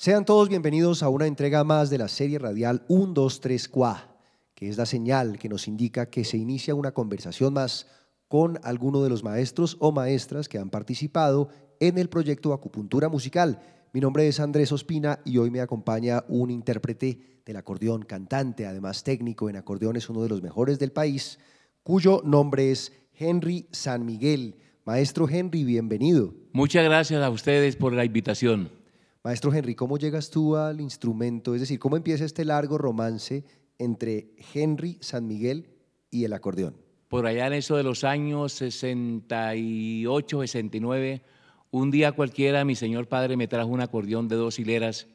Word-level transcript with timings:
Sean 0.00 0.24
todos 0.24 0.48
bienvenidos 0.48 1.02
a 1.02 1.10
una 1.10 1.26
entrega 1.26 1.62
más 1.62 1.90
de 1.90 1.98
la 1.98 2.08
serie 2.08 2.38
radial 2.38 2.84
123 2.88 3.68
Qua, 3.68 4.16
que 4.54 4.70
es 4.70 4.78
la 4.78 4.86
señal 4.86 5.38
que 5.38 5.50
nos 5.50 5.68
indica 5.68 6.08
que 6.08 6.24
se 6.24 6.38
inicia 6.38 6.74
una 6.74 6.92
conversación 6.92 7.52
más 7.52 7.86
con 8.26 8.58
alguno 8.62 9.02
de 9.02 9.10
los 9.10 9.22
maestros 9.22 9.76
o 9.78 9.92
maestras 9.92 10.48
que 10.48 10.56
han 10.56 10.70
participado 10.70 11.50
en 11.80 11.98
el 11.98 12.08
proyecto 12.08 12.54
Acupuntura 12.54 13.10
Musical. 13.10 13.60
Mi 13.92 14.00
nombre 14.00 14.26
es 14.26 14.40
Andrés 14.40 14.72
Ospina 14.72 15.20
y 15.26 15.36
hoy 15.36 15.50
me 15.50 15.60
acompaña 15.60 16.24
un 16.28 16.50
intérprete 16.50 17.42
del 17.44 17.58
acordeón, 17.58 18.02
cantante, 18.02 18.64
además 18.64 19.04
técnico 19.04 19.50
en 19.50 19.56
acordeón, 19.56 19.96
es 19.96 20.08
uno 20.08 20.22
de 20.22 20.30
los 20.30 20.40
mejores 20.40 20.78
del 20.78 20.92
país, 20.92 21.38
cuyo 21.82 22.22
nombre 22.24 22.70
es 22.70 22.90
Henry 23.18 23.66
San 23.70 24.06
Miguel. 24.06 24.56
Maestro 24.86 25.28
Henry, 25.28 25.62
bienvenido. 25.62 26.32
Muchas 26.54 26.84
gracias 26.84 27.22
a 27.22 27.28
ustedes 27.28 27.76
por 27.76 27.92
la 27.92 28.06
invitación. 28.06 28.79
Maestro 29.22 29.52
Henry, 29.52 29.74
¿cómo 29.74 29.98
llegas 29.98 30.30
tú 30.30 30.56
al 30.56 30.80
instrumento? 30.80 31.54
Es 31.54 31.60
decir, 31.60 31.78
¿cómo 31.78 31.96
empieza 31.96 32.24
este 32.24 32.44
largo 32.44 32.78
romance 32.78 33.44
entre 33.78 34.32
Henry 34.54 34.96
San 35.02 35.26
Miguel 35.26 35.68
y 36.10 36.24
el 36.24 36.32
acordeón? 36.32 36.76
Por 37.08 37.26
allá 37.26 37.46
en 37.46 37.52
eso 37.52 37.76
de 37.76 37.82
los 37.82 38.04
años 38.04 38.52
68, 38.54 40.40
69, 40.40 41.22
un 41.70 41.90
día 41.90 42.12
cualquiera 42.12 42.64
mi 42.64 42.74
señor 42.74 43.08
padre 43.08 43.36
me 43.36 43.46
trajo 43.46 43.68
un 43.68 43.82
acordeón 43.82 44.26
de 44.28 44.36
dos 44.36 44.58
hileras 44.58 45.06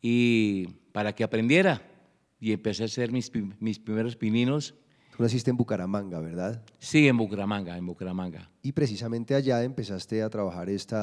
y 0.00 0.68
para 0.92 1.14
que 1.14 1.22
aprendiera 1.22 1.82
y 2.40 2.52
empecé 2.52 2.84
a 2.84 2.86
hacer 2.86 3.12
mis, 3.12 3.30
mis 3.60 3.78
primeros 3.78 4.16
pininos 4.16 4.74
Tú 5.16 5.22
naciste 5.22 5.48
en 5.48 5.56
Bucaramanga, 5.56 6.18
¿verdad? 6.18 6.64
Sí, 6.80 7.06
en 7.06 7.16
Bucaramanga, 7.16 7.76
en 7.76 7.86
Bucaramanga. 7.86 8.50
Y 8.62 8.72
precisamente 8.72 9.36
allá 9.36 9.62
empezaste 9.62 10.24
a 10.24 10.28
trabajar 10.28 10.68
este 10.68 10.96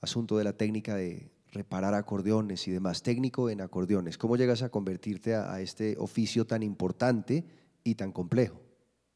asunto 0.00 0.38
de 0.38 0.44
la 0.44 0.52
técnica 0.52 0.94
de 0.94 1.30
reparar 1.52 1.94
acordeones 1.94 2.66
y 2.68 2.70
demás, 2.70 3.02
técnico 3.02 3.48
en 3.50 3.60
acordeones. 3.60 4.18
¿Cómo 4.18 4.36
llegas 4.36 4.62
a 4.62 4.68
convertirte 4.68 5.34
a, 5.34 5.60
este 5.60 5.96
oficio 5.98 6.46
tan 6.46 6.62
importante 6.62 7.44
y 7.82 7.94
tan 7.94 8.12
complejo? 8.12 8.60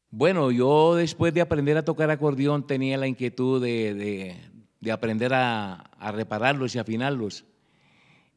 Bueno, 0.09 0.51
yo 0.51 0.95
después 0.95 1.33
de 1.33 1.41
aprender 1.41 1.77
a 1.77 1.85
tocar 1.85 2.09
acordeón 2.09 2.67
tenía 2.67 2.97
la 2.97 3.07
inquietud 3.07 3.61
de, 3.61 4.35
aprender 4.91 5.33
a, 5.33 5.73
a 5.75 6.11
repararlos 6.11 6.75
y 6.75 6.79
afinarlos. 6.79 7.45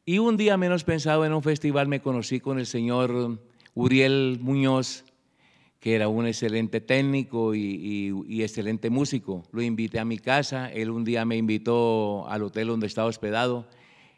Y 0.05 0.19
un 0.19 0.37
día 0.37 0.55
menos 0.55 0.83
pensado 0.83 1.25
en 1.25 1.33
un 1.33 1.41
festival 1.41 1.87
me 1.87 2.01
conocí 2.01 2.39
con 2.39 2.59
el 2.59 2.67
señor 2.67 3.39
Uriel 3.73 4.37
Muñoz, 4.39 5.03
que 5.85 5.93
era 5.93 6.07
un 6.07 6.25
excelente 6.25 6.81
técnico 6.81 7.53
y, 7.53 8.41
excelente 8.41 8.89
músico. 8.89 9.43
Lo 9.51 9.61
invité 9.61 9.99
a 9.99 10.03
mi 10.03 10.17
casa, 10.17 10.67
él 10.71 10.89
un 10.89 11.03
día 11.03 11.25
me 11.25 11.37
invitó 11.37 12.27
al 12.27 12.41
hotel 12.41 12.69
donde 12.69 12.87
estaba 12.87 13.07
hospedado, 13.07 13.67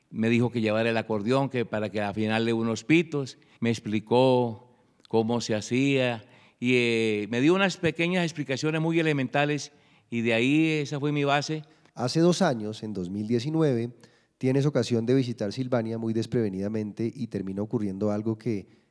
me 0.10 0.30
dijo 0.30 0.50
que 0.50 0.62
llevara 0.62 0.90
el 0.90 0.96
acordeón 0.96 1.50
que 1.50 1.66
para 1.66 1.90
que 1.90 2.00
afinarle 2.00 2.54
unos 2.54 2.86
pitos, 2.86 3.38
me 3.60 3.70
explicó 3.70 4.78
cómo 5.10 5.42
se 5.42 5.56
hacía 5.56 6.24
y 6.58 6.76
eh, 6.76 7.28
me 7.32 7.42
dio 7.42 7.54
unas 7.54 7.76
pequeñas 7.76 8.24
explicaciones 8.24 8.80
muy 8.80 8.98
elementales 9.02 9.74
y 10.10 10.22
de 10.22 10.36
ahí 10.36 10.70
esa 10.70 11.02
fue 11.02 11.12
mi 11.12 11.26
base. 11.26 11.64
Hace 11.96 12.22
dos 12.22 12.42
años, 12.42 12.82
en 12.82 12.94
2019, 12.94 13.92
tienes 14.38 14.66
ocasión 14.66 15.06
de 15.06 15.16
visitar 15.16 15.52
Silvania 15.52 15.98
muy 15.98 16.14
desprevenidamente 16.14 17.12
y 17.14 17.28
termina 17.28 17.62
ocurriendo 17.62 18.10
algo 18.10 18.38
que 18.38 18.87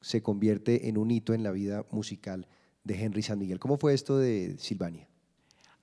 se 0.00 0.22
convierte 0.22 0.88
en 0.88 0.98
un 0.98 1.10
hito 1.10 1.34
en 1.34 1.42
la 1.42 1.50
vida 1.50 1.84
musical 1.90 2.46
de 2.84 3.02
Henry 3.02 3.22
San 3.22 3.38
Miguel. 3.38 3.58
¿Cómo 3.58 3.78
fue 3.78 3.94
esto 3.94 4.18
de 4.18 4.56
Silvania? 4.58 5.08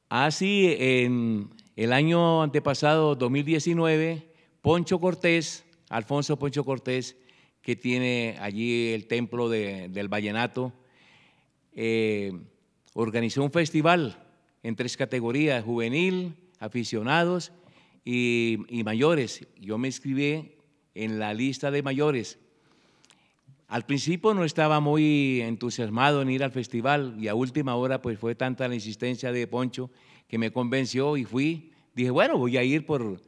Ah, 0.09 0.29
en 0.39 1.49
el 1.75 1.93
año 1.93 2.41
antepasado, 2.43 3.15
2019, 3.15 4.31
Poncho 4.61 4.99
Cortés, 4.99 5.65
Alfonso 5.89 6.37
Poncho 6.37 6.63
Cortés, 6.63 7.17
que 7.61 7.75
tiene 7.75 8.37
allí 8.39 8.93
el 8.93 9.07
templo 9.07 9.49
del 9.49 10.07
Vallenato, 10.07 10.73
eh, 11.73 12.31
organizó 12.93 13.43
un 13.43 13.51
festival 13.51 14.23
en 14.63 14.75
tres 14.75 14.95
categorías, 14.95 15.63
juvenil, 15.63 16.35
aficionados 16.59 17.51
y, 18.03 18.59
y 18.69 18.83
mayores. 18.83 19.47
Yo 19.59 19.77
me 19.77 19.87
inscribí 19.87 20.55
en 20.93 21.19
la 21.19 21.33
lista 21.33 21.71
de 21.71 21.83
mayores 21.83 22.39
al 23.67 23.85
principio 23.85 24.33
no 24.33 24.43
estaba 24.43 24.79
muy 24.79 25.41
entusiasmado 25.41 26.21
en 26.21 26.29
ir 26.29 26.43
al 26.43 26.51
festival 26.51 27.15
y 27.19 27.27
a 27.27 27.35
última 27.35 27.75
hora 27.75 28.01
pues 28.01 28.19
fue 28.19 28.35
tanta 28.35 28.67
la 28.67 28.75
insistencia 28.75 29.31
de 29.31 29.47
Poncho 29.47 29.89
que 30.27 30.37
me 30.37 30.51
convenció 30.51 31.17
y 31.17 31.25
fui. 31.25 31.71
Dije, 31.95 32.11
bueno, 32.11 32.37
voy 32.37 32.57
a 32.57 32.63
ir 32.63 32.85
por, 32.85 33.21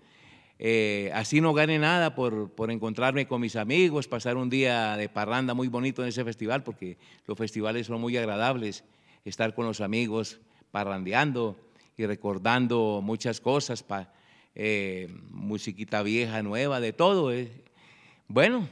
eh, 0.60 1.12
así 1.14 1.42
no 1.42 1.54
gane 1.54 1.80
nada, 1.80 2.16
por, 2.16 2.52
por, 2.52 2.70
encontrarme 2.70 3.28
con 3.28 3.42
mis 3.42 3.56
amigos, 3.56 4.08
pasar 4.08 4.38
un 4.38 4.50
día 4.50 4.98
de 4.98 5.10
parranda 5.10 5.54
muy 5.54 5.68
bonito 5.68 6.04
en 6.04 6.10
ese 6.10 6.24
festival, 6.24 6.64
porque 6.64 6.98
los 7.26 7.38
festivales 7.38 7.88
son 7.88 8.02
muy 8.02 8.18
agradables, 8.18 8.84
estar 9.26 9.54
con 9.54 9.66
los 9.66 9.82
amigos 9.82 10.40
parrandeando 10.72 11.58
y 11.98 12.06
recordando 12.06 13.02
muchas 13.04 13.42
cosas, 13.42 13.86
eh, 14.56 15.08
musiquita 15.30 16.04
vieja, 16.04 16.44
nueva, 16.44 16.80
de 16.80 16.94
todo. 16.94 17.32
Eh. 17.32 17.50
Bueno, 18.28 18.68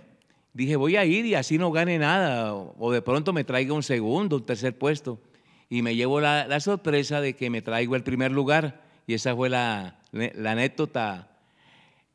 dije, 0.56 0.78
voy 0.78 0.96
a 0.96 1.06
ir 1.06 1.26
y 1.26 1.36
así 1.36 1.58
no 1.58 1.72
gane 1.72 2.00
nada, 2.00 2.56
o 2.56 2.92
de 2.92 3.02
pronto 3.02 3.34
me 3.34 3.44
traiga 3.44 3.74
un 3.74 3.84
segundo, 3.84 4.38
un 4.38 4.46
tercer 4.46 4.78
puesto. 4.78 5.20
Y 5.70 5.82
me 5.82 5.96
llevo 5.96 6.22
la, 6.22 6.60
sorpresa 6.60 7.22
de 7.22 7.36
que 7.36 7.50
me 7.50 7.62
traigo 7.62 7.96
el 7.96 8.04
primer 8.04 8.32
lugar, 8.32 8.82
y 9.06 9.14
esa 9.14 9.36
fue 9.36 9.50
la, 9.50 10.00
anécdota 10.14 11.38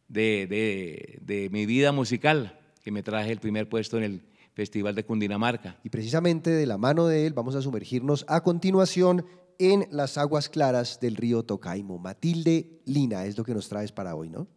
de, 0.08 1.18
de 1.20 1.48
mi 1.50 1.66
vida 1.66 1.92
musical, 1.92 2.58
que 2.82 2.90
me 2.90 3.02
traje 3.02 3.30
el 3.30 3.38
primer 3.38 3.68
puesto 3.68 3.98
en 3.98 4.04
el 4.04 4.22
Festival 4.54 4.94
de 4.94 5.04
Cundinamarca. 5.04 5.78
Y 5.84 5.90
precisamente 5.90 6.50
de 6.50 6.66
la 6.66 6.78
mano 6.78 7.06
de 7.06 7.26
él 7.26 7.34
vamos 7.34 7.54
a 7.54 7.62
sumergirnos 7.62 8.24
a 8.26 8.42
continuación 8.42 9.26
en 9.58 9.86
las 9.90 10.16
aguas 10.16 10.48
claras 10.48 10.98
del 11.00 11.16
río 11.16 11.42
Tocaimo. 11.42 11.98
Matilde 11.98 12.80
Lina 12.86 13.26
es 13.26 13.36
lo 13.36 13.44
que 13.44 13.54
nos 13.54 13.68
traes 13.68 13.92
para 13.92 14.14
hoy, 14.14 14.30
¿no? 14.30 14.48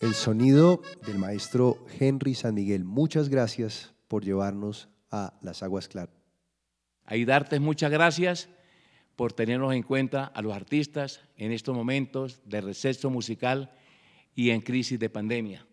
El 0.00 0.14
sonido 0.14 0.80
del 1.06 1.18
maestro 1.18 1.84
Henry 1.98 2.34
San 2.34 2.54
Miguel. 2.54 2.84
Muchas 2.84 3.28
gracias 3.28 3.94
por 4.06 4.24
llevarnos 4.24 4.88
a 5.10 5.34
las 5.42 5.62
aguas 5.62 5.88
claras. 5.88 6.14
Aidarte, 7.04 7.58
muchas 7.58 7.90
gracias 7.90 8.48
por 9.16 9.32
tenernos 9.32 9.72
en 9.74 9.82
cuenta 9.82 10.24
a 10.24 10.42
los 10.42 10.54
artistas 10.54 11.20
en 11.36 11.50
estos 11.50 11.74
momentos 11.74 12.40
de 12.44 12.60
receso 12.60 13.10
musical 13.10 13.72
y 14.34 14.50
en 14.50 14.60
crisis 14.60 15.00
de 15.00 15.10
pandemia. 15.10 15.66